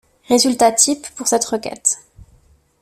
[0.29, 1.99] Résultat type pour cette requête.